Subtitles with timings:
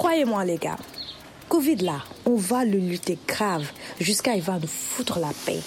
[0.00, 0.78] Croyez-moi les gars,
[1.50, 5.60] Covid là, on va le lutter grave jusqu'à il va nous foutre la paix.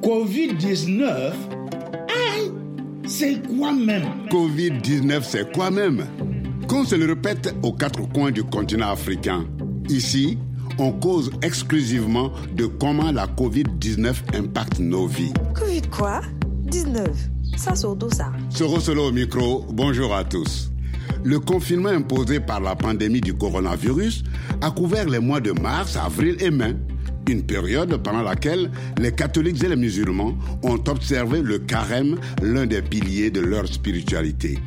[0.00, 1.32] Covid-19
[3.04, 4.04] c'est quoi même?
[4.30, 6.06] Covid-19, c'est quoi même?
[6.68, 9.44] Qu'on se le répète aux quatre coins du continent africain,
[9.88, 10.38] ici,
[10.78, 15.32] on cause exclusivement de comment la Covid-19 impacte nos vies.
[15.52, 16.20] Covid quoi?
[16.60, 17.10] 19
[17.56, 18.30] Ça sort d'où ça.
[18.50, 20.71] Solo au micro, bonjour à tous.
[21.24, 24.24] Le confinement imposé par la pandémie du coronavirus
[24.60, 26.74] a couvert les mois de mars, avril et mai
[27.28, 32.82] une période pendant laquelle les catholiques et les musulmans ont observé le carême, l'un des
[32.82, 34.58] piliers de leur spiritualité.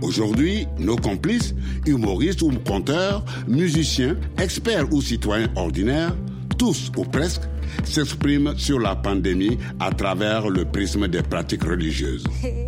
[0.00, 1.54] Aujourd'hui, nos complices,
[1.86, 6.14] humoristes ou conteurs, musiciens, experts ou citoyens ordinaires,
[6.56, 7.42] tous ou presque,
[7.84, 12.24] s'expriment sur la pandémie à travers le prisme des pratiques religieuses.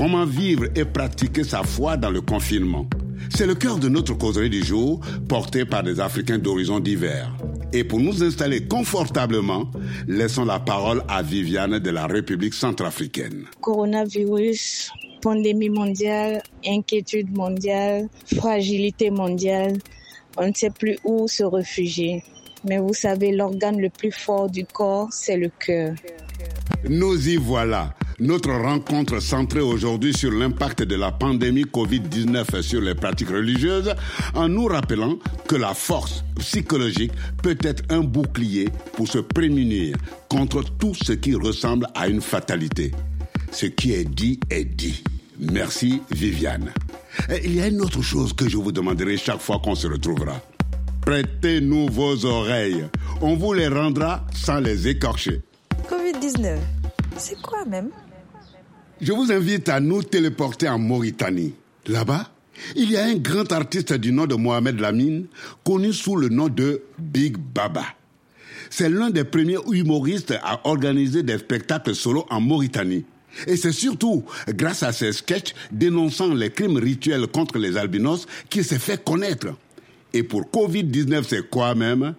[0.00, 2.86] Comment vivre et pratiquer sa foi dans le confinement?
[3.36, 7.30] C'est le cœur de notre causerie du jour, portée par des Africains d'horizons divers.
[7.74, 9.70] Et pour nous installer confortablement,
[10.08, 13.44] laissons la parole à Viviane de la République centrafricaine.
[13.60, 19.76] Coronavirus, pandémie mondiale, inquiétude mondiale, fragilité mondiale,
[20.38, 22.24] on ne sait plus où se réfugier.
[22.66, 25.92] Mais vous savez, l'organe le plus fort du corps, c'est le cœur.
[26.88, 27.94] Nous y voilà.
[28.20, 33.94] Notre rencontre centrée aujourd'hui sur l'impact de la pandémie Covid-19 sur les pratiques religieuses,
[34.34, 35.16] en nous rappelant
[35.48, 39.96] que la force psychologique peut être un bouclier pour se prémunir
[40.28, 42.92] contre tout ce qui ressemble à une fatalité.
[43.52, 45.02] Ce qui est dit est dit.
[45.38, 46.74] Merci Viviane.
[47.42, 50.42] il y a une autre chose que je vous demanderai chaque fois qu'on se retrouvera.
[51.06, 52.84] Prêtez-nous vos oreilles.
[53.22, 55.40] On vous les rendra sans les écorcher.
[55.88, 56.58] Covid-19,
[57.16, 57.88] c'est quoi même?
[59.00, 61.54] Je vous invite à nous téléporter en Mauritanie.
[61.86, 62.30] Là-bas,
[62.76, 65.26] il y a un grand artiste du nom de Mohamed Lamine,
[65.64, 67.86] connu sous le nom de Big Baba.
[68.68, 73.04] C'est l'un des premiers humoristes à organiser des spectacles solo en Mauritanie.
[73.46, 78.64] Et c'est surtout grâce à ses sketchs dénonçant les crimes rituels contre les albinos qu'il
[78.64, 79.48] s'est fait connaître.
[80.12, 82.14] Et pour Covid-19, c'est quoi même?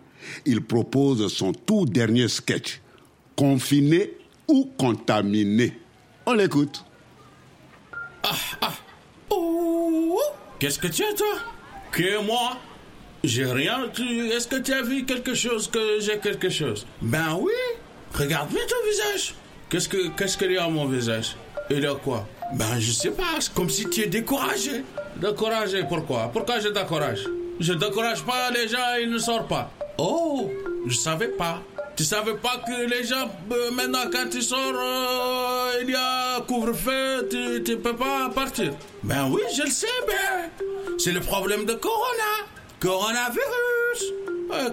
[0.45, 2.81] Il propose son tout dernier sketch.
[3.35, 4.13] Confiné
[4.47, 5.73] ou contaminé
[6.25, 6.83] on l'écoute.
[8.23, 8.73] Ah, ah.
[10.59, 11.35] Qu'est-ce que tu as, toi?
[11.91, 12.57] Que moi?
[13.23, 13.89] J'ai rien.
[14.31, 16.85] Est-ce que tu as vu quelque chose que j'ai quelque chose?
[17.01, 17.51] Ben oui.
[18.13, 19.35] Regarde bien ton visage.
[19.69, 21.35] Qu'est-ce que qu'est-ce qu'il y a à mon visage?
[21.69, 22.27] Il y a quoi?
[22.53, 23.39] Ben je sais pas.
[23.39, 24.83] C'est comme si tu es découragé.
[25.15, 26.29] Découragé Pourquoi?
[26.31, 27.25] Pourquoi je décourage?
[27.59, 28.95] Je décourage pas les gens.
[29.01, 29.71] Ils ne sortent pas.
[29.97, 30.49] Oh,
[30.87, 31.61] je savais pas.
[31.95, 36.41] Tu savais pas que les gens, euh, maintenant, quand tu sors, euh, il y a
[36.41, 38.73] couvre-feu, tu, ne peux pas partir.
[39.03, 40.65] Ben oui, je le sais, ben.
[40.97, 42.47] C'est le problème de Corona.
[42.79, 44.13] Coronavirus.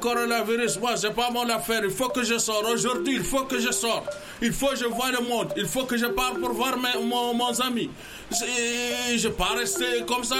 [0.00, 1.82] coronavirus, moi, c'est pas mon affaire.
[1.84, 2.64] Il faut que je sorte.
[2.66, 4.16] Aujourd'hui, il faut que je sorte.
[4.40, 5.52] Il faut que je vois le monde.
[5.56, 7.90] Il faut que je parte pour voir mes, mon, mon ami.
[8.30, 10.36] Je ne pas rester comme ça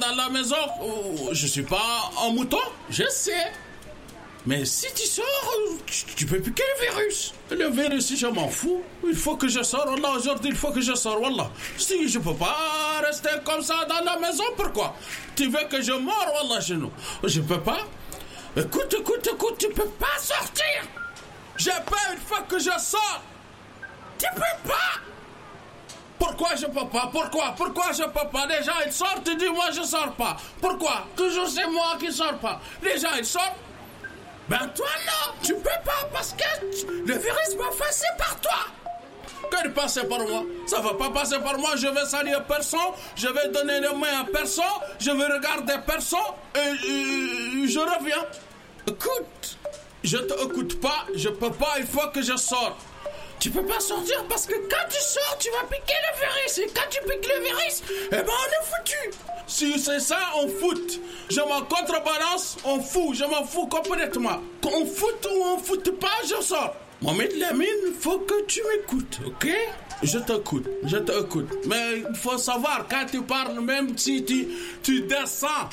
[0.00, 0.56] dans la maison.
[1.32, 2.58] Je suis pas un mouton.
[2.88, 3.52] Je sais.
[4.46, 5.24] Mais si tu sors,
[6.16, 7.32] tu, peux piquer le virus?
[7.50, 8.82] Le virus, je m'en fous.
[9.06, 9.86] Il faut que je sors.
[9.86, 11.18] Wallah, aujourd'hui, il faut que je sors.
[11.18, 11.50] Wallah.
[11.78, 14.94] Si je peux pas rester comme ça dans la maison, pourquoi?
[15.34, 16.90] Tu veux que je meure, Wallah, chez nous?
[17.22, 17.86] Je peux pas.
[18.54, 20.82] Écoute, écoute, écoute, tu peux pas sortir.
[21.56, 23.22] J'ai peur une fois que je sors.
[24.18, 25.00] Tu peux pas.
[26.18, 27.08] Pourquoi je peux pas?
[27.12, 27.54] Pourquoi?
[27.56, 28.46] Pourquoi je peux pas?
[28.46, 30.36] Les gens ils sortent, tu dis moi je sors pas.
[30.60, 31.06] Pourquoi?
[31.16, 32.60] Toujours c'est moi qui sors pas.
[32.82, 33.56] Les gens ils sortent,
[34.48, 38.52] ben toi non, tu peux pas parce que le virus va passer par toi.
[39.50, 40.44] Que passer par moi?
[40.66, 42.80] Ça va pas passer par moi, je vais saluer personne,
[43.16, 44.64] je vais donner les mains à personne,
[44.98, 46.18] je vais regarder personne
[46.54, 48.24] et, je reviens.
[48.86, 49.58] Écoute,
[50.02, 52.76] je te écoute pas, je peux pas, il faut que je sorte.
[53.44, 56.58] Tu peux pas sortir parce que quand tu sors, tu vas piquer le virus.
[56.60, 59.18] Et quand tu piques le virus, eh ben on est foutu.
[59.46, 60.98] Si c'est ça, on fout.
[61.28, 63.14] Je m'en contrebalance, on fout.
[63.14, 64.40] Je m'en fous complètement.
[64.62, 66.74] Qu'on fout ou on fout pas, je sors.
[67.02, 69.54] Mohamed Lamine, faut que tu m'écoutes, ok?
[70.02, 71.50] Je t'écoute, je t'écoute.
[71.66, 74.48] Mais il faut savoir, quand tu parles, même si tu,
[74.82, 75.68] tu descends,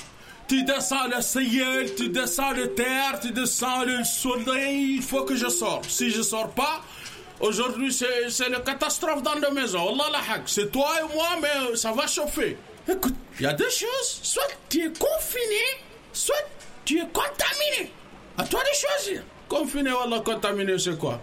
[0.50, 5.38] tu descends le ciel, tu descends le terre, tu descends le soleil, il faut que
[5.38, 5.86] je sorte.
[5.90, 6.81] Si je sors pas,
[7.42, 9.94] Aujourd'hui, c'est la catastrophe dans la maison.
[9.94, 10.44] Allah la haq.
[10.46, 12.58] C'est toi et moi, mais ça va chauffer.
[12.88, 14.20] Écoute, il y a deux choses.
[14.22, 15.64] Soit tu es confiné,
[16.14, 16.36] soit
[16.86, 17.92] tu es contaminé.
[18.38, 19.24] À toi de choisir.
[19.50, 21.20] Confiné ou contaminé, c'est quoi?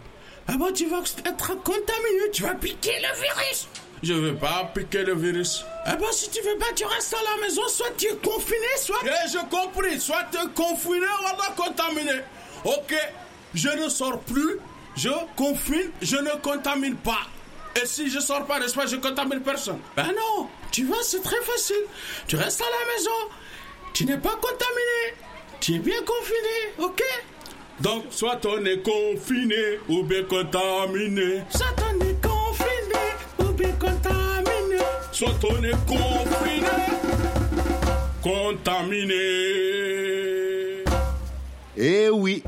[0.49, 3.69] Ah ben, tu vas être contaminé, tu vas piquer le virus.
[4.03, 5.65] Je ne vais pas piquer le virus.
[5.87, 8.67] Eh ben, si tu veux pas, tu restes à la maison, soit tu es confiné,
[8.79, 8.99] soit...
[9.05, 12.21] Eh, je compris, soit tu es confiné ou contaminé.
[12.65, 12.95] Ok,
[13.55, 14.59] je ne sors plus,
[14.99, 17.29] je confine, je ne contamine pas.
[17.81, 19.79] Et si je sors pas, n'est-ce pas, je contamine personne.
[19.97, 21.85] Ben non, tu vois, c'est très facile.
[22.27, 23.11] Tu restes à la maison,
[23.93, 25.15] tu n'es pas contaminé,
[25.61, 27.03] tu es bien confiné, ok?
[27.81, 31.43] Donc, soit on est confiné ou bien contaminé.
[31.51, 33.07] Soit on est confiné
[33.39, 34.79] ou bien contaminé.
[35.13, 36.67] Soit on est confiné,
[38.21, 39.15] contaminé.
[41.77, 42.43] Eh oui,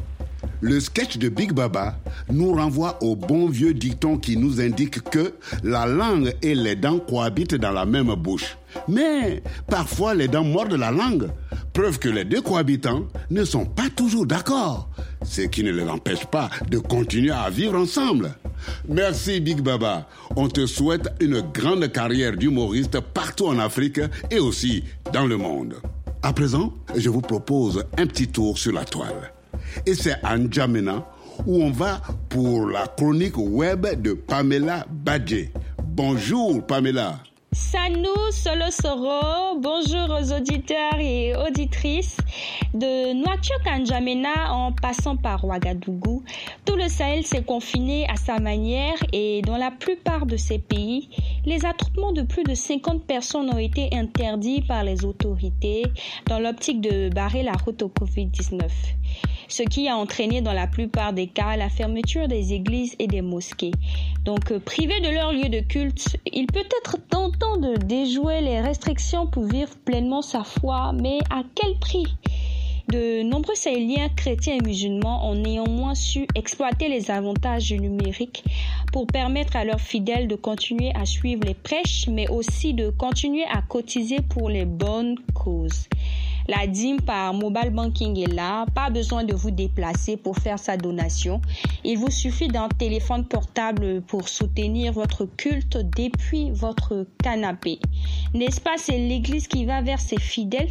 [0.61, 1.95] le sketch de Big Baba
[2.33, 6.99] nous renvoie au bon vieux dicton qui nous indique que la langue et les dents
[6.99, 8.57] cohabitent dans la même bouche.
[8.89, 11.29] Mais parfois les dents mordent la langue,
[11.73, 14.89] preuve que les deux cohabitants ne sont pas toujours d'accord,
[15.23, 18.35] ce qui ne les empêche pas de continuer à vivre ensemble.
[18.89, 20.07] Merci Big Baba.
[20.37, 24.01] On te souhaite une grande carrière d'humoriste partout en Afrique
[24.31, 25.77] et aussi dans le monde.
[26.23, 29.33] À présent, je vous propose un petit tour sur la toile.
[29.87, 31.07] Et c'est à N'Djamena
[31.47, 35.51] où on va pour la chronique web de Pamela Badje.
[35.83, 37.19] Bonjour Pamela.
[37.53, 42.17] Salut Solo Soro, bonjour aux auditeurs et auditrices
[42.75, 46.23] de Nouakchott N'Djamena en passant par Ouagadougou.
[46.65, 51.09] Tout le Sahel s'est confiné à sa manière et dans la plupart de ces pays,
[51.45, 55.83] les attroupements de plus de 50 personnes ont été interdits par les autorités
[56.27, 58.61] dans l'optique de barrer la route au Covid-19
[59.53, 63.23] ce qui a entraîné dans la plupart des cas la fermeture des églises et des
[63.23, 63.73] mosquées.
[64.25, 68.61] Donc, euh, privés de leur lieu de culte, il peut être tentant de déjouer les
[68.61, 72.07] restrictions pour vivre pleinement sa foi, mais à quel prix?
[72.91, 78.43] De nombreux Sahéliens chrétiens et musulmans ont néanmoins su exploiter les avantages du numérique
[78.93, 83.45] pour permettre à leurs fidèles de continuer à suivre les prêches, mais aussi de continuer
[83.45, 85.87] à cotiser pour les bonnes causes.
[86.51, 88.67] La dîme par mobile banking est là.
[88.75, 91.41] Pas besoin de vous déplacer pour faire sa donation.
[91.85, 97.79] Il vous suffit d'un téléphone portable pour soutenir votre culte depuis votre canapé.
[98.35, 100.71] N'est-ce pas, c'est l'église qui va vers ses fidèles?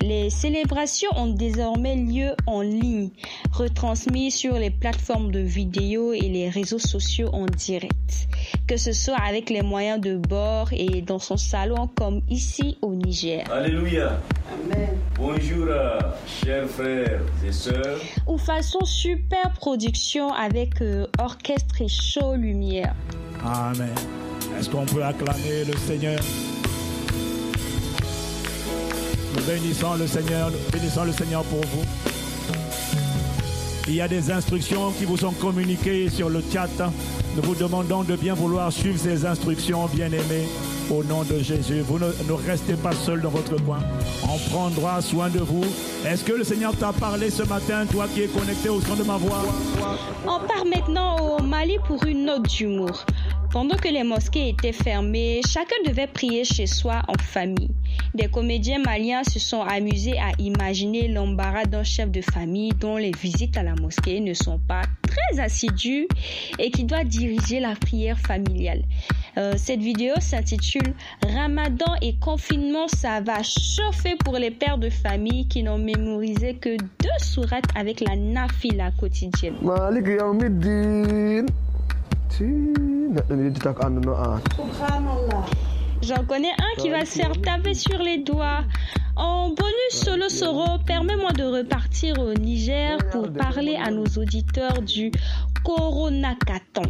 [0.00, 3.10] Les célébrations ont désormais lieu en ligne,
[3.52, 8.28] retransmises sur les plateformes de vidéo et les réseaux sociaux en direct.
[8.66, 12.94] Que ce soit avec les moyens de bord et dans son salon comme ici au
[12.94, 13.44] Niger.
[13.52, 14.20] Alléluia.
[14.50, 14.88] Amen.
[15.18, 15.66] Bonjour,
[16.26, 17.98] chers frères et sœurs.
[18.28, 22.94] Ou façon super production avec euh, orchestre et show lumière.
[23.44, 23.92] Amen.
[24.56, 26.20] Est-ce qu'on peut acclamer le Seigneur?
[29.34, 31.84] Nous bénissons le Seigneur, nous bénissons le Seigneur pour vous.
[33.88, 36.68] Il y a des instructions qui vous sont communiquées sur le chat.
[37.34, 40.46] Nous vous demandons de bien vouloir suivre ces instructions, bien-aimés,
[40.90, 41.80] au nom de Jésus.
[41.80, 43.80] Vous ne, restez pas seul dans votre coin.
[44.24, 45.64] On prendra soin de vous.
[46.06, 49.02] Est-ce que le Seigneur t'a parlé ce matin, toi qui es connecté au son de
[49.02, 49.42] ma voix?
[50.24, 53.04] On part maintenant au Mali pour une note d'humour.
[53.50, 57.70] Pendant que les mosquées étaient fermées, chacun devait prier chez soi en famille.
[58.14, 63.12] Des comédiens maliens se sont amusés à imaginer l'embarras d'un chef de famille dont les
[63.12, 66.08] visites à la mosquée ne sont pas très assidues
[66.58, 68.82] et qui doit diriger la prière familiale.
[69.36, 75.46] Euh, cette vidéo s'intitule Ramadan et confinement, ça va chauffer pour les pères de famille
[75.46, 79.54] qui n'ont mémorisé que deux sourates avec la nafila quotidienne.
[86.02, 88.64] J'en connais un qui va se faire taper sur les doigts.
[89.18, 95.10] En bonus solo soro, permets-moi de repartir au Niger pour parler à nos auditeurs du
[95.64, 96.82] Coronacathon.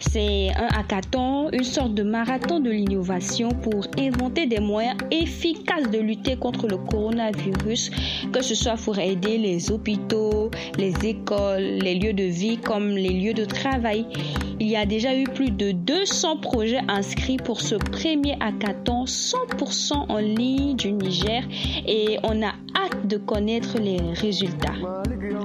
[0.00, 5.98] C'est un hackathon, une sorte de marathon de l'innovation pour inventer des moyens efficaces de
[5.98, 7.90] lutter contre le coronavirus,
[8.32, 13.10] que ce soit pour aider les hôpitaux, les écoles, les lieux de vie comme les
[13.10, 14.06] lieux de travail.
[14.58, 19.92] Il y a déjà eu plus de 200 projets inscrits pour ce premier hackathon 100%
[20.08, 21.42] en ligne du Niger
[21.86, 24.74] et on a hâte de connaître les résultats.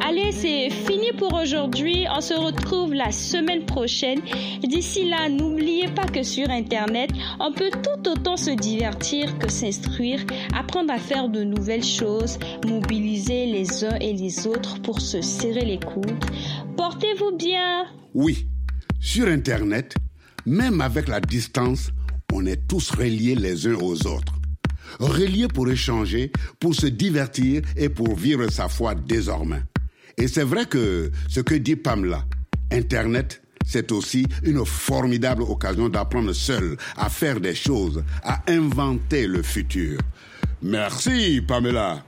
[0.08, 2.06] Allez, c'est fini pour aujourd'hui.
[2.16, 4.20] On se retrouve la semaine prochaine.
[4.64, 10.24] D'ici là, n'oubliez pas que sur Internet, on peut tout autant se divertir que s'instruire,
[10.56, 12.38] apprendre à faire de nouvelles choses,
[12.68, 16.26] mobiliser les uns et les autres pour se serrer les coudes.
[16.78, 17.86] Portez-vous bien.
[18.14, 18.46] Oui,
[19.00, 19.96] sur Internet,
[20.46, 21.92] même avec la distance,
[22.34, 24.41] on est tous reliés les uns aux autres.
[25.00, 29.62] Reliés pour échanger, pour se divertir et pour vivre sa foi désormais.
[30.18, 32.26] Et c'est vrai que ce que dit Pamela,
[32.72, 39.42] Internet, C'est aussi une formidable occasion d'apprendre seul à faire des choses, à inventer le
[39.44, 40.00] futur.
[40.62, 42.04] Merci, Pamela.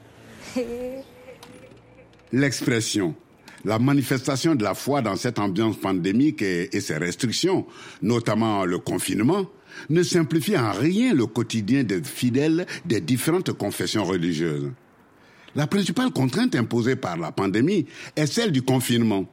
[2.34, 3.16] L'expression,
[3.64, 7.66] la manifestation de la foi dans cette ambiance pandémique et, et, ses restrictions,
[8.02, 9.46] notamment le confinement,
[9.90, 14.72] ne simplifie en rien le quotidien des fidèles des différentes confessions religieuses.
[15.56, 19.26] La principale contrainte imposée par la pandémie est celle du confinement.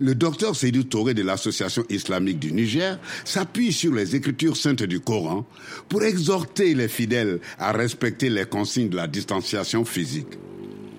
[0.00, 5.00] Le docteur Seydou Touré de l'Association islamique du Niger s'appuie sur les écritures saintes du
[5.00, 5.46] Coran
[5.88, 10.38] pour exhorter les fidèles à respecter les consignes de la distanciation physique.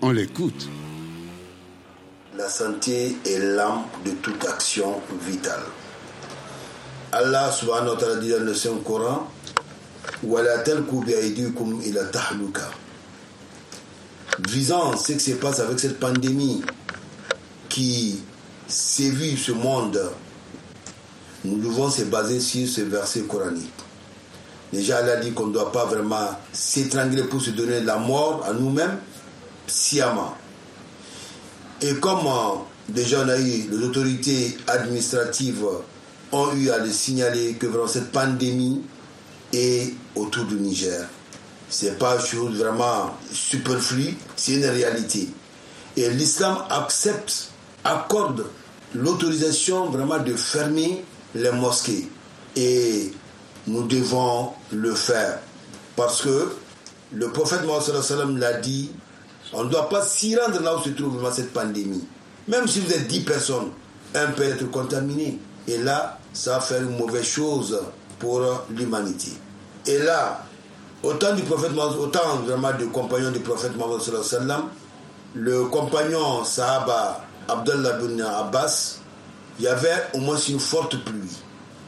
[0.01, 0.67] On l'écoute.
[2.38, 5.63] La santé est l'âme de toute action vitale.
[7.11, 9.27] Allah subhanahu wa ta'ala dit dans le Saint-Coran
[14.47, 16.61] Visant ce qui se passe avec cette pandémie
[17.67, 18.21] qui
[18.67, 19.99] sévit ce monde,
[21.45, 23.73] nous devons se baser sur ce verset coranique.
[24.71, 28.53] Déjà, Allah dit qu'on ne doit pas vraiment s'étrangler pour se donner la mort à
[28.53, 28.99] nous-mêmes,
[29.65, 30.35] sciemment.
[31.81, 32.19] Et comme
[32.87, 35.65] déjà on a eu les autorités administratives
[36.31, 38.81] ont eu à le signaler que vraiment cette pandémie
[39.53, 41.05] est autour du Niger.
[41.69, 45.29] C'est pas une chose vraiment superflue, c'est une réalité.
[45.98, 47.50] Et l'islam accepte,
[47.83, 48.45] accorde
[48.93, 51.03] l'autorisation vraiment de fermer
[51.36, 52.07] les mosquées.
[52.55, 53.12] Et
[53.67, 55.39] nous devons le faire.
[55.95, 56.53] Parce que
[57.13, 58.91] le prophète Mohammed l'a dit,
[59.53, 62.03] on ne doit pas s'y rendre là où se trouve vraiment cette pandémie.
[62.48, 63.69] Même si vous êtes 10 personnes,
[64.15, 65.38] un peut être contaminé.
[65.67, 67.79] Et là, ça faire une mauvaise chose
[68.19, 69.31] pour l'humanité.
[69.86, 70.43] Et là,
[71.03, 74.01] autant du prophète autant vraiment du compagnon du prophète Mohammed
[75.36, 79.00] le compagnon Sahaba Abdullah bin Abbas,
[79.57, 81.38] il y avait au moins une forte pluie.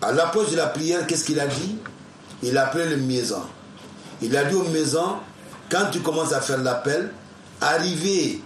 [0.01, 1.77] À l'approche de la prière, qu'est-ce qu'il a dit?
[2.43, 3.41] Il a appelé le maison.
[4.21, 5.17] Il a dit aux maisons,
[5.69, 7.11] quand tu commences à faire l'appel,
[7.59, 8.41] arrivez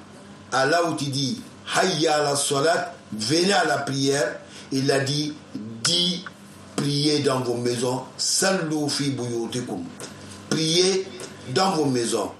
[0.52, 1.42] à là où tu dis
[1.76, 4.40] Hayya la salat, venez à la prière.
[4.72, 5.34] Il a dit
[5.86, 6.24] dit
[6.76, 8.02] priez dans vos maisons,
[10.50, 11.06] Priez
[11.54, 12.32] dans vos maisons.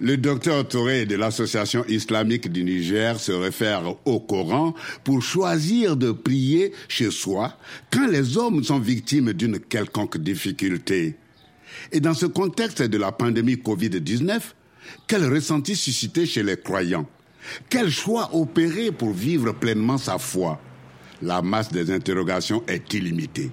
[0.00, 4.74] Le docteur Touré de l'Association islamique du Niger se réfère au Coran
[5.04, 7.56] pour choisir de prier chez soi
[7.92, 11.16] quand les hommes sont victimes d'une quelconque difficulté.
[11.92, 14.40] Et dans ce contexte de la pandémie Covid-19,
[15.06, 17.06] quel ressenti susciter chez les croyants?
[17.70, 20.60] Quel choix opérer pour vivre pleinement sa foi?
[21.22, 23.50] La masse des interrogations est illimitée.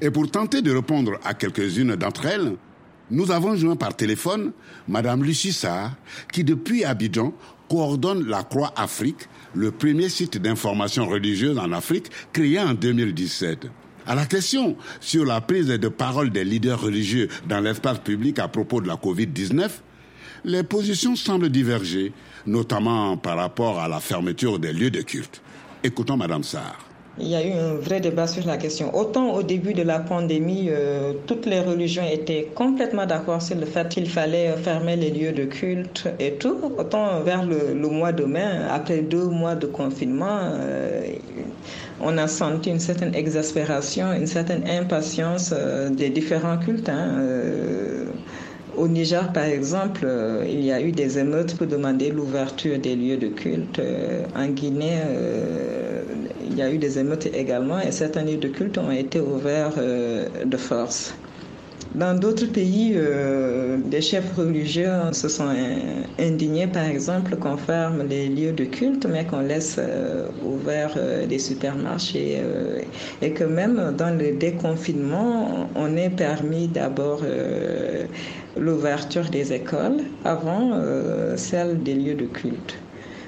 [0.00, 2.56] Et pour tenter de répondre à quelques-unes d'entre elles,
[3.10, 4.52] nous avons joint par téléphone
[4.88, 5.94] Madame Lucie Sarr,
[6.32, 7.34] qui depuis Abidjan
[7.68, 13.66] coordonne la Croix Afrique, le premier site d'information religieuse en Afrique créé en 2017.
[14.06, 18.48] À la question sur la prise de parole des leaders religieux dans l'espace public à
[18.48, 19.70] propos de la Covid-19,
[20.44, 22.12] les positions semblent diverger,
[22.46, 25.40] notamment par rapport à la fermeture des lieux de culte.
[25.82, 26.93] Écoutons Madame Sarr.
[27.16, 28.92] Il y a eu un vrai débat sur la question.
[28.96, 33.66] Autant au début de la pandémie, euh, toutes les religions étaient complètement d'accord sur le
[33.66, 36.56] fait qu'il fallait fermer les lieux de culte et tout.
[36.76, 41.02] Autant vers le, mois de mai, après deux mois de confinement, euh,
[42.00, 46.88] on a senti une certaine exaspération, une certaine impatience euh, des différents cultes.
[46.88, 47.22] Hein,
[48.76, 50.04] au Niger, par exemple,
[50.44, 53.80] il y a eu des émeutes pour demander l'ouverture des lieux de culte.
[54.34, 54.98] En Guinée,
[56.54, 59.72] il y a eu des émeutes également et certains lieux de culte ont été ouverts
[59.76, 61.12] euh, de force.
[61.96, 65.48] Dans d'autres pays, euh, des chefs religieux se sont
[66.18, 70.96] indignés, par exemple, qu'on ferme les lieux de culte, mais qu'on laisse euh, ouverts
[71.28, 72.40] des supermarchés
[73.20, 77.22] et que même dans le déconfinement, on ait permis d'abord
[78.56, 80.72] l'ouverture des écoles avant
[81.36, 82.76] celle des lieux de culte.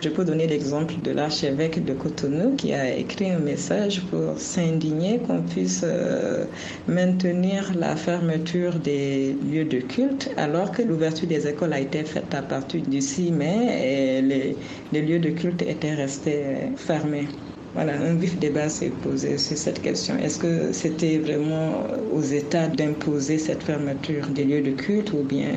[0.03, 5.21] Je peux donner l'exemple de l'archevêque de Cotonou qui a écrit un message pour s'indigner
[5.21, 6.45] qu'on puisse euh,
[6.87, 12.35] maintenir la fermeture des lieux de culte alors que l'ouverture des écoles a été faite
[12.35, 14.59] à partir du 6 mai et les,
[14.93, 17.29] les lieux de culte étaient restés fermés.
[17.77, 20.17] Voilà, un vif débat s'est posé sur cette question.
[20.17, 25.51] Est-ce que c'était vraiment aux États d'imposer cette fermeture des lieux de culte ou bien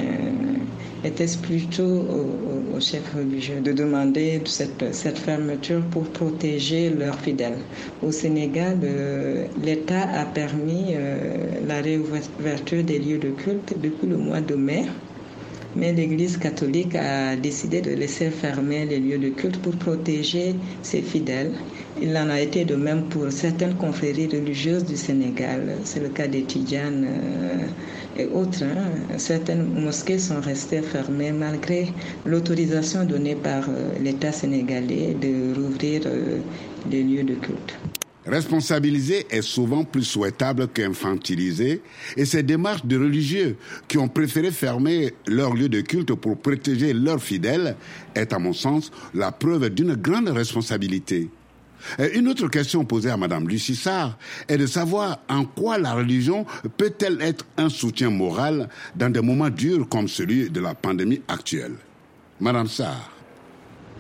[1.05, 2.05] était-ce plutôt
[2.75, 7.57] aux, chefs religieux de demander cette, cette, fermeture pour protéger leurs fidèles?
[8.05, 11.25] Au Sénégal, euh, l'État a permis euh,
[11.65, 14.83] la réouverture des lieux de culte depuis le mois de mai
[15.79, 21.01] Mais l'Église catholique a décidé de laisser fermer les lieux de culte pour protéger ses
[21.01, 21.53] fidèles.
[22.01, 25.77] Il en a été de même pour certaines confréries religieuses du Sénégal.
[25.85, 27.07] C'est le cas des Tidjanes
[28.17, 28.63] et autres.
[28.63, 29.17] Hein.
[29.17, 31.87] Certaines mosquées sont restées fermées malgré
[32.25, 33.69] l'autorisation donnée par
[34.03, 36.01] l'État sénégalais de rouvrir
[36.91, 37.77] les lieux de culte.
[38.25, 41.81] Responsabiliser est souvent plus souhaitable qu'infantiliser,
[42.17, 43.57] et ces démarches de religieux
[43.87, 47.75] qui ont préféré fermer leur lieu de culte pour protéger leurs fidèles
[48.15, 51.29] est, à mon sens, la preuve d'une grande responsabilité.
[52.13, 54.17] une autre question posée à Madame Lucie Sarr
[54.49, 56.45] est de savoir en quoi la religion
[56.77, 61.75] peut-elle être un soutien moral dans des moments durs comme celui de la pandémie actuelle.
[62.41, 63.18] Madame Sarr.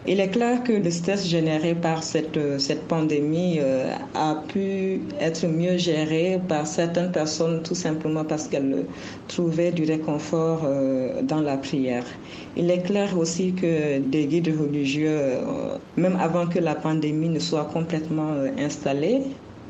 [0.07, 5.45] Il est clair que le stress généré par cette, cette pandémie euh, a pu être
[5.45, 8.85] mieux géré par certaines personnes tout simplement parce qu'elles
[9.27, 12.05] trouvaient du réconfort euh, dans la prière.
[12.55, 17.39] Il est clair aussi que des guides religieux, euh, même avant que la pandémie ne
[17.39, 19.23] soit complètement installée,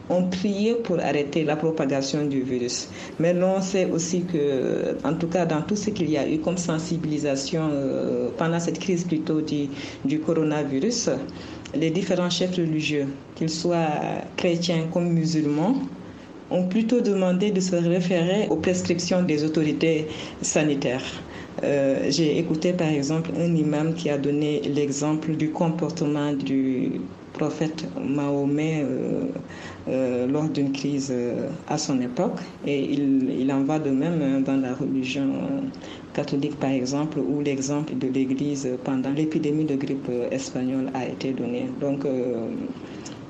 [0.09, 2.89] ont prié pour arrêter la propagation du virus.
[3.19, 6.39] Mais l'on sait aussi que, en tout cas, dans tout ce qu'il y a eu
[6.39, 11.09] comme sensibilisation euh, pendant cette crise plutôt du, coronavirus,
[11.75, 13.87] les différents chefs religieux, qu'ils soient
[14.35, 15.75] chrétiens comme musulmans,
[16.51, 20.07] ont plutôt demandé de se référer aux prescriptions des autorités
[20.41, 21.03] sanitaires.
[21.63, 27.01] Euh, j'ai écouté par exemple un imam qui a donné l'exemple du comportement du
[27.33, 29.25] prophète Mahomet euh,
[29.89, 32.39] euh, lors d'une crise euh, à son époque.
[32.65, 35.27] Et il, il, en va de même hein, dans la religion
[36.13, 41.65] catholique, par exemple, où l'exemple de l'Église pendant l'épidémie de grippe espagnole a été donné.
[41.81, 42.05] Donc,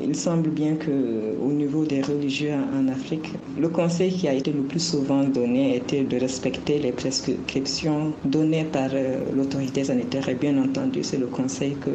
[0.01, 4.51] il semble bien que au niveau des religieux en Afrique, le conseil qui a été
[4.53, 10.29] le plus souvent donné était de respecter les prescriptions données par euh, l'autorité sanitaire.
[10.29, 11.89] Et bien entendu, c'est le conseil que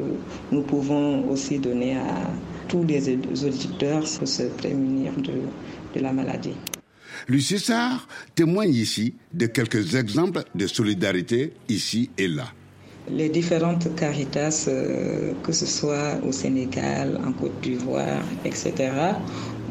[0.52, 2.28] nous pouvons aussi donner à
[2.68, 3.08] tous les
[3.44, 5.32] auditeurs pour se prémunir de,
[5.94, 6.56] de la maladie.
[7.28, 12.46] Lucie Sarr témoigne ici de quelques exemples de solidarité ici et là.
[13.10, 18.90] Les différentes caritas, euh, que ce soit au Sénégal, en Côte d'Ivoire, etc.,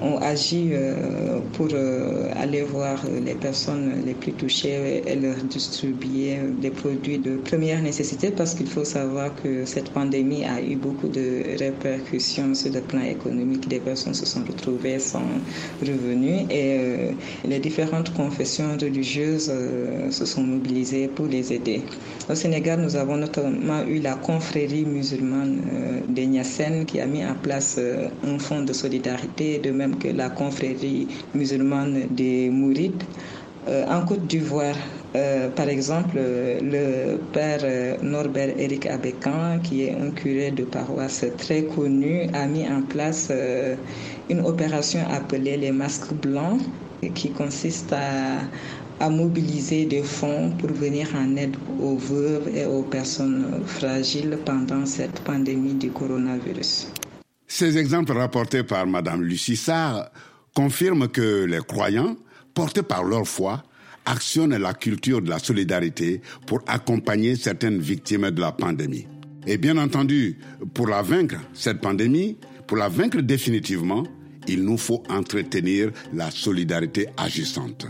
[0.03, 6.37] ont agi euh, pour euh, aller voir les personnes les plus touchées et leur distribuer
[6.61, 11.07] des produits de première nécessité parce qu'il faut savoir que cette pandémie a eu beaucoup
[11.07, 13.67] de répercussions sur le plan économique.
[13.67, 15.23] Des personnes se sont retrouvées sans
[15.81, 17.11] revenus et euh,
[17.45, 19.51] les différentes confessions religieuses
[20.11, 21.81] se sont mobilisées pour les aider.
[22.29, 25.61] Au Sénégal, nous avons notamment eu la confrérie musulmane
[26.09, 27.79] des Niassen qui a mis en place
[28.25, 33.03] un fonds de solidarité de même que la confrérie musulmane des Mourides.
[33.67, 34.75] Euh, en Côte d'Ivoire,
[35.15, 41.25] euh, par exemple, le père euh, Norbert Eric Abécan, qui est un curé de paroisse
[41.37, 43.31] très connu, a mis en place
[44.29, 46.59] une opération appelée les masques blancs,
[47.15, 47.93] qui consiste
[48.99, 54.85] à mobiliser des fonds pour venir en aide aux veuves et aux personnes fragiles pendant
[54.85, 56.87] cette pandémie du coronavirus.
[57.55, 60.09] Ces exemples rapportés par Mme Lucie Sarr
[60.55, 62.17] confirment que les croyants,
[62.55, 63.61] portés par leur foi,
[64.07, 69.05] actionnent la culture de la solidarité pour accompagner certaines victimes de la pandémie.
[69.45, 70.39] Et bien entendu,
[70.73, 74.01] pour la vaincre, cette pandémie, pour la vaincre définitivement,
[74.47, 77.85] il nous faut entretenir la solidarité agissante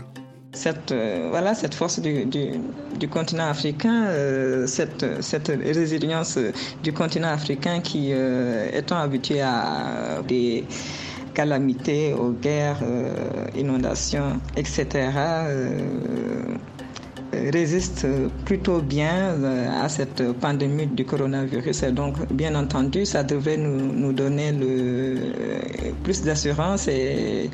[0.54, 6.38] cette, euh, voilà, cette force du, du, continent africain, euh, cette, cette résilience
[6.82, 10.64] du continent africain qui, euh, étant habitué à des
[11.34, 12.82] calamités, aux guerres,
[13.56, 15.08] inondations, etc.,
[17.32, 18.06] résiste
[18.44, 19.34] plutôt bien
[19.82, 21.82] à cette pandémie du coronavirus.
[21.82, 25.16] Et donc, bien entendu, ça devait nous, nous donner le,
[26.04, 27.50] plus d'assurance et,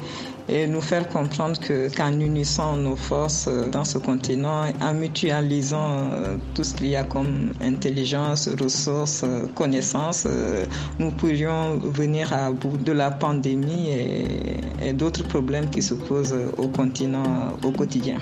[0.48, 6.36] et nous faire comprendre que qu'en unissant nos forces dans ce continent, en mutualisant euh,
[6.54, 9.24] tout ce qu'il y a comme intelligence, ressources,
[9.54, 10.64] connaissances, euh,
[10.98, 16.66] nous pourrions venir à bout de la pandémie et, d'autres problèmes qui se posent au
[16.68, 18.18] continent au quotidien.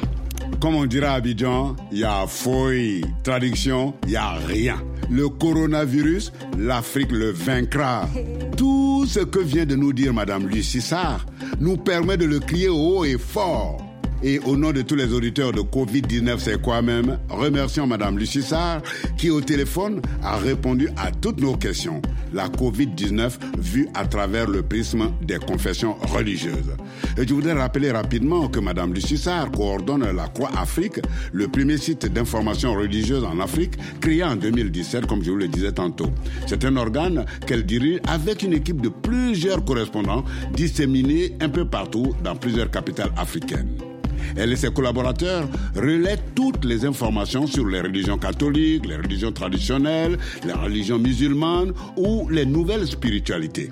[0.61, 3.05] Comme on dira à Abidjan, il y a fouille.
[3.23, 4.77] Traduction, il n'y a rien.
[5.09, 8.09] Le coronavirus, l'Afrique le vaincra.
[8.57, 8.78] Tout
[9.09, 11.25] ce que vient de nous dire Madame Lucie Sarr
[11.61, 13.88] nous permet de le crier haut et fort.
[14.23, 17.19] Et au nom de tous les auditeurs de Covid-19, c'est quoi même?
[17.29, 18.83] Remercions Madame Lucie Sarr
[19.17, 22.03] qui au téléphone a répondu à toutes nos questions.
[22.33, 26.77] La Covid-19 vue à travers le prisme des confessions religieuses.
[27.17, 31.01] Et je voudrais rappeler rapidement que Madame Lucie Sarr coordonne la Croix Afrique,
[31.33, 35.73] le premier site d'information religieuse en Afrique, créé en 2017, comme je vous le disais
[35.73, 36.11] tantôt.
[36.47, 42.15] C'est un organe qu'elle dirige avec une équipe de plusieurs correspondants disséminés un peu partout
[42.25, 43.88] dans plusieurs capitales africaines.
[44.37, 50.19] Elle et ses collaborateurs relaient toutes les informations sur les religions catholiques, les religions traditionnelles,
[50.45, 53.71] les religions musulmanes ou les nouvelles spiritualités.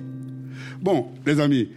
[0.81, 1.69] Bon, les amis,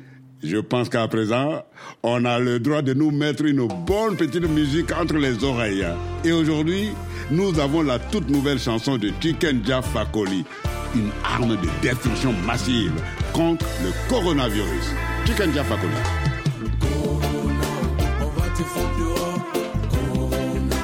[0.43, 1.63] je pense qu'à présent,
[2.03, 5.87] on a le droit de nous mettre une bonne petite musique entre les oreilles.
[6.25, 6.89] Et aujourd'hui,
[7.31, 10.45] nous avons la toute nouvelle chanson de Chicken Fakoli,
[10.95, 12.93] une arme de destruction massive
[13.33, 14.95] contre le coronavirus.
[15.27, 16.30] Chicken Fakoli.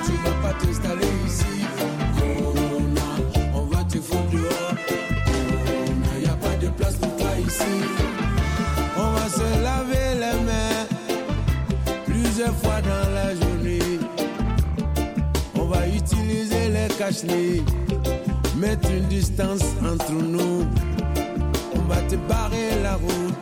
[0.04, 1.44] Tu vas pas t'installer ici.
[3.54, 4.74] On va te foutre dehors.
[5.26, 7.62] Corona, y a pas de place pour toi ici.
[8.96, 10.86] On va se laver les mains
[12.06, 14.00] plusieurs fois dans la journée.
[15.54, 17.24] On va utiliser les cache
[18.56, 20.66] mettre une distance entre nous.
[21.74, 23.34] On va te barrer la route.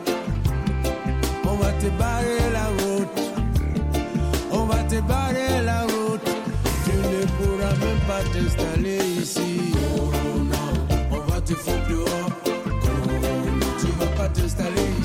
[1.45, 2.94] On va te barrer la route
[5.01, 6.21] la route.
[6.85, 9.73] Tu ne pourras même pas t'installer ici.
[9.73, 10.63] Corona,
[11.11, 12.29] on va te foutre dehors.
[12.81, 15.04] Corona, tu vas pas t'installer ici.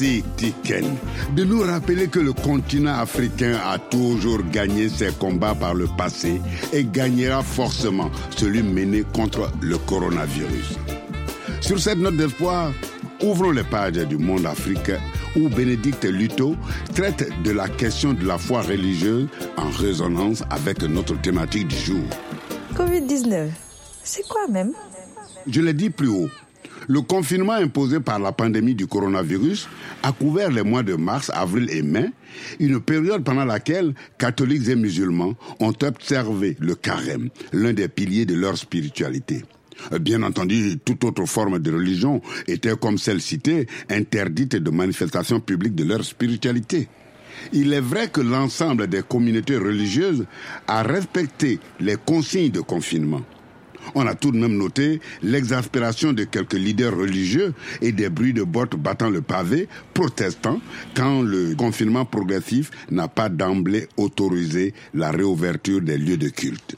[0.00, 0.84] Merci Tiken
[1.34, 6.40] de nous rappeler que le continent africain a toujours gagné ses combats par le passé
[6.72, 10.78] et gagnera forcément celui mené contre le coronavirus.
[11.60, 12.72] Sur cette note d'espoir,
[13.24, 15.00] ouvrons les pages du monde africain
[15.34, 16.54] où Bénédicte Luto
[16.94, 22.04] traite de la question de la foi religieuse en résonance avec notre thématique du jour.
[22.74, 23.48] Covid-19,
[24.04, 24.72] c'est quoi même?
[25.48, 26.28] Je l'ai dit plus haut.
[26.90, 29.68] Le confinement imposé par la pandémie du coronavirus
[30.02, 32.06] a couvert les mois de mars, avril et mai,
[32.60, 38.34] une période pendant laquelle catholiques et musulmans ont observé le carême, l'un des piliers de
[38.34, 39.44] leur spiritualité.
[40.00, 45.74] Bien entendu, toute autre forme de religion était, comme celle citée, interdite de manifestation publique
[45.74, 46.88] de leur spiritualité.
[47.52, 50.24] Il est vrai que l'ensemble des communautés religieuses
[50.66, 53.22] a respecté les consignes de confinement.
[53.94, 58.42] On a tout de même noté l'exaspération de quelques leaders religieux et des bruits de
[58.42, 60.60] bottes battant le pavé, protestant
[60.94, 66.76] quand le confinement progressif n'a pas d'emblée autorisé la réouverture des lieux de culte.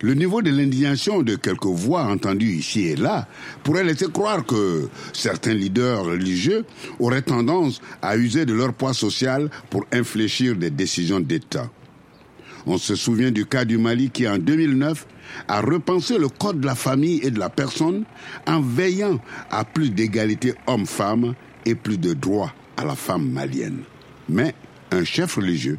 [0.00, 3.28] Le niveau de l'indignation de quelques voix entendues ici et là
[3.62, 6.64] pourrait laisser croire que certains leaders religieux
[6.98, 11.70] auraient tendance à user de leur poids social pour infléchir des décisions d'État.
[12.66, 15.06] On se souvient du cas du Mali qui, en 2009,
[15.48, 18.04] a repensé le code de la famille et de la personne
[18.46, 19.18] en veillant
[19.50, 23.82] à plus d'égalité homme-femme et plus de droits à la femme malienne.
[24.28, 24.54] Mais
[24.90, 25.78] un chef religieux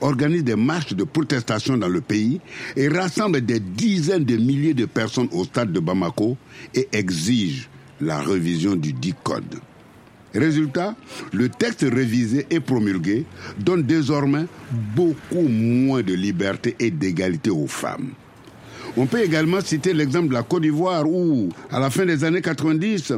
[0.00, 2.40] organise des marches de protestation dans le pays
[2.76, 6.36] et rassemble des dizaines de milliers de personnes au stade de Bamako
[6.74, 7.68] et exige
[8.00, 9.60] la révision du dit code.
[10.34, 10.96] Résultat,
[11.32, 13.24] le texte révisé et promulgué
[13.58, 14.46] donne désormais
[14.96, 18.10] beaucoup moins de liberté et d'égalité aux femmes.
[18.96, 22.42] On peut également citer l'exemple de la Côte d'Ivoire où, à la fin des années
[22.42, 23.12] 90,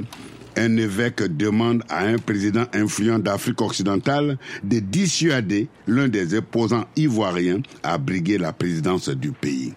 [0.57, 7.61] un évêque demande à un président influent d'Afrique occidentale de dissuader l'un des opposants ivoiriens
[7.83, 9.75] à briguer la présidence du pays.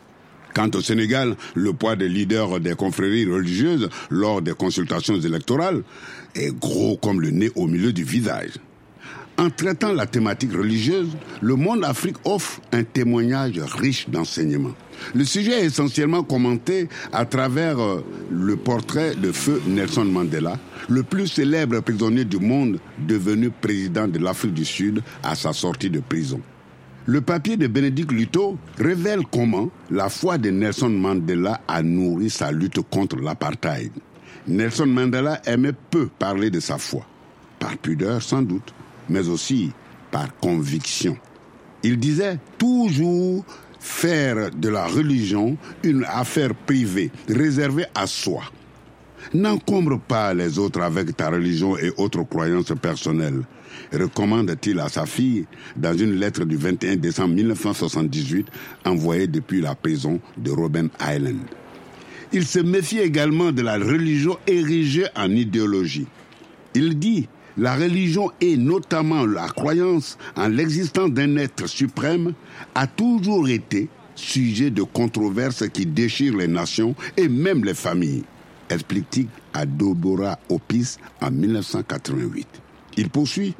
[0.55, 5.83] Quant au Sénégal, le poids des leaders des confréries religieuses lors des consultations électorales
[6.39, 8.51] est gros comme le nez au milieu du visage.
[9.39, 14.73] En traitant la thématique religieuse, le Monde Afrique offre un témoignage riche d'enseignements.
[15.15, 21.03] Le sujet est essentiellement commenté à travers euh, le portrait de feu Nelson Mandela, le
[21.03, 26.01] plus célèbre prisonnier du monde devenu président de l'Afrique du Sud à sa sortie de
[26.01, 26.41] prison.
[27.05, 32.51] Le papier de Bénédicte Luto révèle comment la foi de Nelson Mandela a nourri sa
[32.51, 33.91] lutte contre l'apartheid.
[34.47, 37.05] Nelson Mandela aimait peu parler de sa foi,
[37.59, 38.73] par pudeur sans doute,
[39.09, 39.71] mais aussi
[40.11, 41.17] par conviction.
[41.83, 43.45] Il disait toujours
[43.79, 48.43] faire de la religion une affaire privée, réservée à soi.
[49.33, 53.43] N'encombre pas les autres avec ta religion et autres croyances personnelles,
[53.93, 58.47] recommande-t-il à sa fille dans une lettre du 21 décembre 1978
[58.85, 61.58] envoyée depuis la prison de Robben Island.
[62.31, 66.05] Il se méfie également de la religion érigée en idéologie.
[66.75, 72.33] Il dit la religion et notamment la croyance en l'existence d'un être suprême
[72.75, 78.23] a toujours été sujet de controverses qui déchirent les nations et même les familles,
[78.69, 79.27] explique-t-il
[80.49, 82.47] Opis en 1988.
[82.97, 83.55] Il poursuit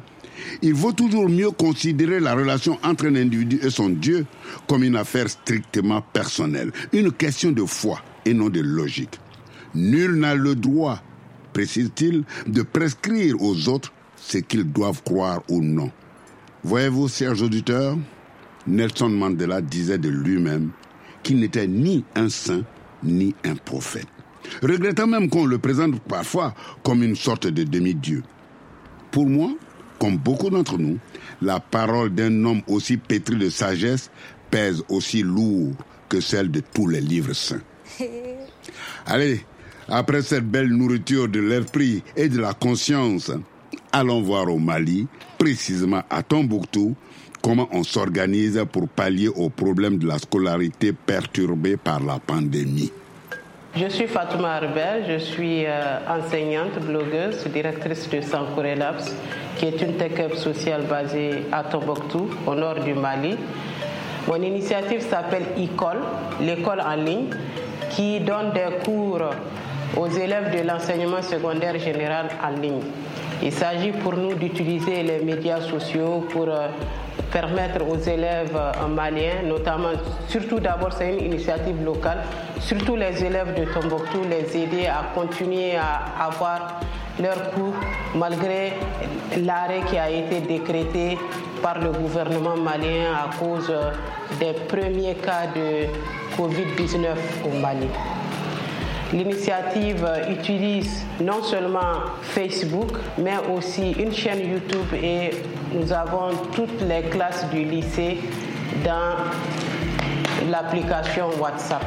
[0.62, 4.26] il vaut toujours mieux considérer la relation entre un individu et son Dieu
[4.68, 9.20] comme une affaire strictement personnelle, une question de foi et non de logique.
[9.74, 11.02] Nul n'a le droit,
[11.54, 15.92] précise-t-il, de prescrire aux autres ce qu'ils doivent croire ou non.
[16.64, 17.98] Voyez-vous, chers auditeurs,
[18.68, 20.70] Nelson Mandela disait de lui-même
[21.24, 22.64] qu'il n'était ni un saint
[23.04, 24.08] ni un prophète,
[24.62, 28.24] regrettant même qu'on le présente parfois comme une sorte de demi-dieu.
[29.12, 29.52] Pour moi,
[30.00, 31.00] comme beaucoup d'entre nous,
[31.42, 34.12] la parole d'un homme aussi pétri de sagesse
[34.52, 35.74] pèse aussi lourd
[36.10, 37.62] que celle de tous les livres saints.
[39.06, 39.42] Allez,
[39.88, 43.32] après cette belle nourriture de l'esprit et de la conscience,
[43.92, 45.08] allons voir au Mali,
[45.38, 46.96] précisément à Tombouctou,
[47.42, 52.92] comment on s'organise pour pallier au problème de la scolarité perturbée par la pandémie.
[53.76, 59.04] Je suis Fatouma Arbel, je suis euh, enseignante, blogueuse, directrice de Sankouré Labs,
[59.58, 63.38] qui est une tech-up sociale basée à Tombouctou, au nord du Mali.
[64.28, 66.00] Mon initiative s'appelle e-call,
[66.42, 67.30] l'école en ligne,
[67.90, 69.22] qui donne des cours
[69.98, 72.82] aux élèves de l'enseignement secondaire général en ligne.
[73.42, 76.68] Il s'agit pour nous d'utiliser les médias sociaux pour euh,
[77.32, 79.92] permettre aux élèves euh, maliens, notamment,
[80.28, 82.20] surtout d'abord c'est une initiative locale,
[82.60, 86.80] surtout les élèves de Tombouctou, les aider à continuer à avoir
[87.22, 87.76] leurs cours
[88.16, 88.74] malgré
[89.46, 91.18] l'arrêt qui a été décrété
[91.62, 93.92] par le gouvernement malien à cause euh,
[94.40, 95.88] des premiers cas de
[96.38, 97.88] Covid-19 au Mali.
[99.12, 105.32] L'initiative utilise non seulement Facebook, mais aussi une chaîne YouTube et
[105.74, 108.20] nous avons toutes les classes du lycée
[108.86, 109.16] dans
[110.50, 111.84] l'application WhatsApp.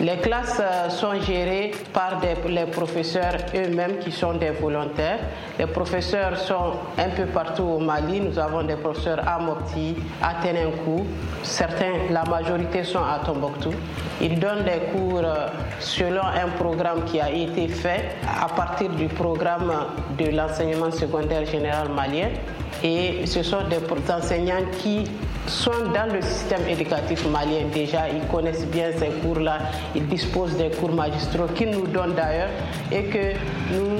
[0.00, 5.18] Les classes euh, sont gérées par les professeurs eux-mêmes qui sont des volontaires.
[5.58, 8.18] Les professeurs sont un peu partout au Mali.
[8.20, 11.04] Nous avons des professeurs à Mopti, à Tenenkou.
[11.42, 13.72] Certains, la majorité sont à Tombouctou.
[14.22, 15.48] Ils donnent des cours euh,
[15.80, 19.70] selon un programme qui a été fait à partir du programme
[20.18, 22.30] de l'enseignement secondaire général malien.
[22.82, 23.78] Et ce sont des
[24.12, 25.04] enseignants qui
[25.46, 27.66] sont dans le système éducatif malien.
[27.72, 29.58] Déjà, ils connaissent bien ces cours-là,
[29.94, 32.48] ils disposent des cours magistraux qu'ils nous donnent d'ailleurs.
[32.90, 33.32] Et que
[33.72, 33.98] nous,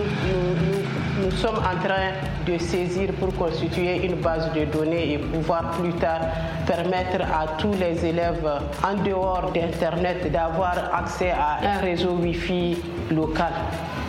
[1.22, 2.12] nous, sommes en train
[2.46, 6.20] de saisir pour constituer une base de données et pouvoir plus tard
[6.66, 8.46] permettre à tous les élèves
[8.82, 12.78] en dehors d'Internet d'avoir accès à un réseau Wi-Fi
[13.10, 13.52] local.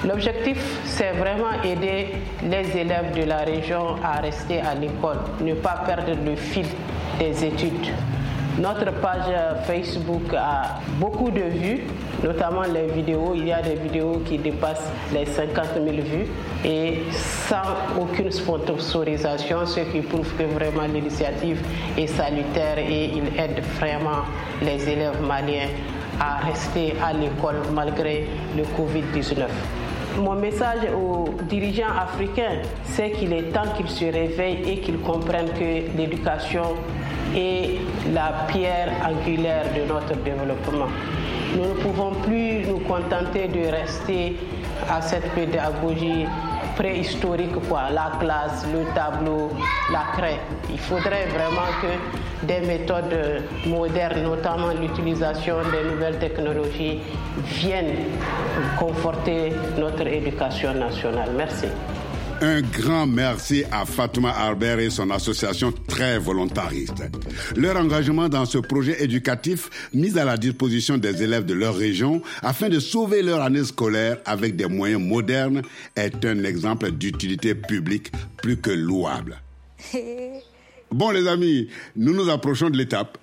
[0.04, 2.08] L'objectif, c'est vraiment aider
[2.44, 6.66] les élèves de la région à rester à l'école, ne pas perdre le fil
[7.20, 7.88] des études.
[8.58, 9.32] Notre page
[9.66, 11.84] Facebook a beaucoup de vues,
[12.24, 13.34] notamment les vidéos.
[13.36, 16.28] Il y a des vidéos qui dépassent les 50 000 vues
[16.66, 21.62] et sans aucune sponsorisation, ce qui prouve que vraiment l'initiative
[21.98, 24.26] est salutaire et il aide vraiment
[24.62, 25.70] les élèves maliens
[26.20, 29.46] à rester à l'école malgré le Covid-19.
[30.18, 35.52] Mon message aux dirigeants africains, c'est qu'il est temps qu'ils se réveillent et qu'ils comprennent
[35.54, 36.76] que l'éducation
[37.36, 37.78] est
[38.14, 40.88] la pierre angulaire de notre développement.
[41.56, 44.36] Nous ne pouvons plus nous contenter de rester
[44.90, 46.26] à cette pédagogie
[46.82, 49.52] préhistorique, quoi, la classe, le tableau,
[49.92, 50.40] la craie.
[50.72, 57.00] Il faudrait vraiment que des méthodes modernes, notamment l'utilisation des nouvelles technologies,
[57.46, 57.98] viennent
[58.80, 61.30] conforter notre éducation nationale.
[61.38, 61.68] Merci.
[62.44, 67.04] Un grand merci à Fatuma Albert et son association très volontariste.
[67.56, 72.24] Leur engagement dans ce projet éducatif mis à la disposition des élèves de leur région
[72.42, 75.62] afin de sauver leur année scolaire avec des moyens modernes
[75.96, 79.40] est un exemple d'utilité publique plus que louable.
[80.92, 83.18] Bon les amis, nous nous approchons de l'étape.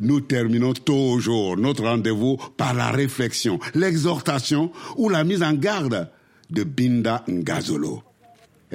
[0.00, 6.10] Nous terminons toujours notre rendez-vous par la réflexion, l'exhortation ou la mise en garde
[6.50, 8.02] de Binda Ngazolo.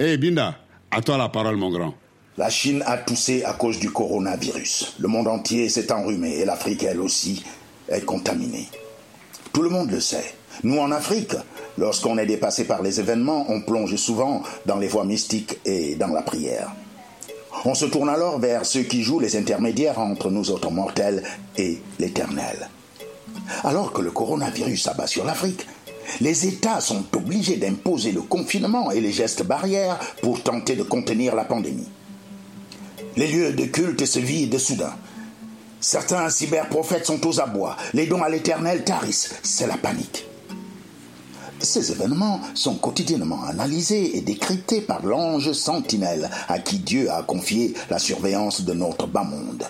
[0.02, 0.56] Hé Binda,
[0.92, 1.94] à toi la parole mon grand.
[2.38, 4.96] La Chine a toussé à cause du coronavirus.
[4.98, 7.44] Le monde entier s'est enrhumé et l'Afrique, elle aussi,
[7.90, 8.70] est contaminée.
[9.52, 10.36] Tout le monde le sait.
[10.64, 11.36] Nous, en Afrique,
[11.78, 16.14] lorsqu'on est dépassé par les événements, on plonge souvent dans les voies mystiques et dans
[16.14, 16.72] la prière.
[17.66, 21.24] On se tourne alors vers ceux qui jouent les intermédiaires entre nous autres mortels
[21.58, 22.70] et l'Éternel.
[23.66, 25.68] Alors que le coronavirus abat sur l'Afrique,
[26.22, 31.36] les États sont obligés d'imposer le confinement et les gestes barrières pour tenter de contenir
[31.36, 31.90] la pandémie.
[33.16, 34.94] Les lieux de culte se vident soudain.
[35.82, 40.26] Certains cyberprophètes sont aux abois, les dons à l'éternel tarissent, c'est la panique.
[41.60, 47.74] Ces événements sont quotidiennement analysés et décryptés par l'ange sentinelle à qui Dieu a confié
[47.90, 49.66] la surveillance de notre bas monde.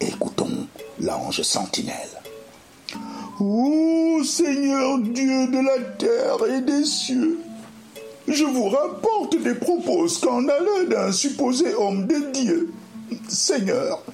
[0.00, 0.66] Écoutons
[1.00, 2.21] l'ange sentinelle.
[3.44, 7.40] Ô Seigneur Dieu de la terre et des cieux,
[8.28, 12.72] je vous rapporte des propos scandaleux d'un supposé homme de Dieu.
[13.28, 14.04] Seigneur,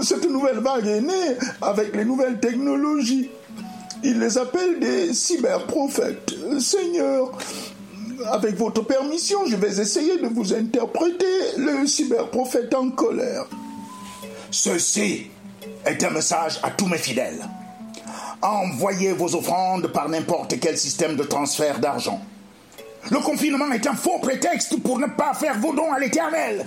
[0.00, 3.28] cette nouvelle vague est née avec les nouvelles technologies.
[4.02, 6.32] Il les appelle des cyberprophètes.
[6.58, 7.30] Seigneur,
[8.30, 11.26] avec votre permission, je vais essayer de vous interpréter
[11.58, 13.44] le cyberprophète en colère.
[14.50, 15.26] Ceci
[15.84, 17.46] est un message à tous mes fidèles.
[18.42, 22.20] Envoyez vos offrandes par n'importe quel système de transfert d'argent.
[23.10, 26.66] Le confinement est un faux prétexte pour ne pas faire vos dons à l'éternel.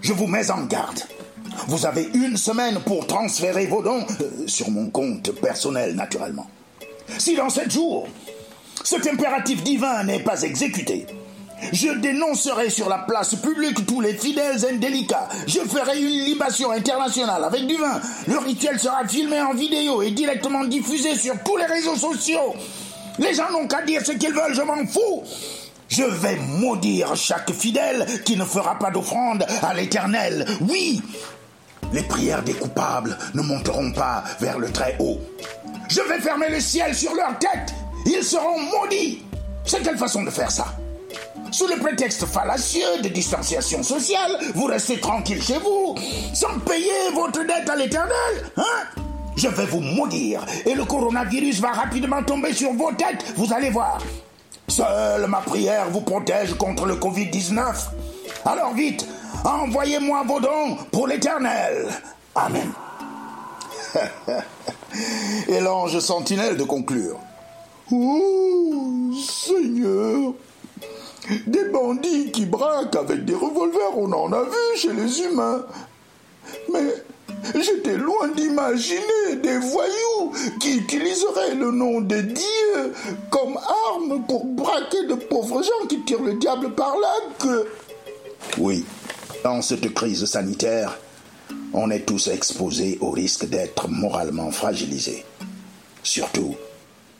[0.00, 1.00] Je vous mets en garde.
[1.66, 6.48] Vous avez une semaine pour transférer vos dons euh, sur mon compte personnel, naturellement.
[7.18, 8.06] Si dans sept jours,
[8.84, 11.06] cet impératif divin n'est pas exécuté,
[11.72, 15.28] je dénoncerai sur la place publique tous les fidèles indélicats.
[15.46, 18.00] Je ferai une libation internationale avec du vin.
[18.26, 22.54] Le rituel sera filmé en vidéo et directement diffusé sur tous les réseaux sociaux.
[23.18, 25.22] Les gens n'ont qu'à dire ce qu'ils veulent, je m'en fous.
[25.88, 30.46] Je vais maudire chaque fidèle qui ne fera pas d'offrande à l'Éternel.
[30.62, 31.02] Oui,
[31.92, 35.20] les prières des coupables ne monteront pas vers le très haut.
[35.88, 37.74] Je vais fermer le ciel sur leur tête.
[38.06, 39.22] Ils seront maudits.
[39.66, 40.74] C'est quelle façon de faire ça?
[41.52, 45.94] Sous le prétexte fallacieux de distanciation sociale, vous restez tranquille chez vous,
[46.32, 49.02] sans payer votre dette à l'éternel, hein?
[49.36, 53.68] Je vais vous maudire et le coronavirus va rapidement tomber sur vos têtes, vous allez
[53.68, 53.98] voir.
[54.66, 57.60] Seule ma prière vous protège contre le Covid-19.
[58.46, 59.06] Alors vite,
[59.44, 61.86] envoyez-moi vos dons pour l'éternel.
[62.34, 62.72] Amen.
[65.48, 67.18] Et l'ange sentinelle de conclure.
[67.90, 70.32] Oh, Seigneur,
[71.46, 75.64] des bandits qui braquent avec des revolvers, on en a vu chez les humains.
[76.72, 77.04] Mais
[77.54, 82.92] j'étais loin d'imaginer des voyous qui utiliseraient le nom de Dieu
[83.30, 87.68] comme arme pour braquer de pauvres gens qui tirent le diable par la queue.
[88.58, 88.84] Oui,
[89.44, 90.98] dans cette crise sanitaire,
[91.72, 95.24] on est tous exposés au risque d'être moralement fragilisés.
[96.02, 96.56] Surtout,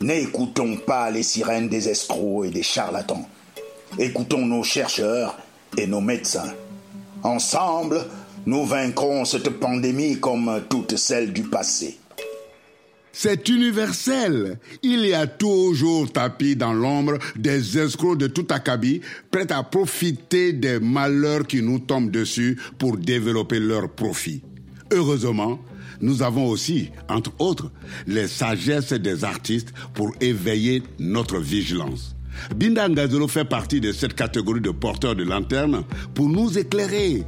[0.01, 3.27] n'écoutons pas les sirènes des escrocs et des charlatans.
[3.99, 5.39] Écoutons nos chercheurs
[5.77, 6.53] et nos médecins.
[7.23, 8.05] Ensemble,
[8.47, 11.99] nous vaincrons cette pandémie comme toutes celles du passé.
[13.13, 14.59] C'est universel.
[14.83, 20.55] Il y a toujours tapis dans l'ombre des escrocs de tout acabit, prêts à profiter
[20.55, 24.43] des malheurs qui nous tombent dessus pour développer leurs profits.
[24.91, 25.59] Heureusement,
[26.01, 27.71] nous avons aussi, entre autres,
[28.07, 32.17] les sagesses des artistes pour éveiller notre vigilance.
[32.57, 37.25] Binda Ngazolo fait partie de cette catégorie de porteurs de lanternes pour nous éclairer.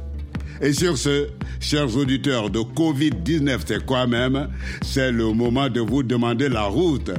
[0.61, 1.27] Et sur ce,
[1.59, 4.49] chers auditeurs de Covid-19, c'est quoi même?
[4.81, 7.11] C'est le moment de vous demander la route.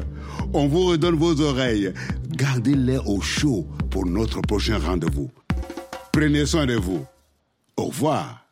[0.52, 1.92] On vous redonne vos oreilles.
[2.30, 5.30] Gardez-les au chaud pour notre prochain rendez-vous.
[6.12, 7.04] Prenez soin de vous.
[7.76, 8.45] Au revoir.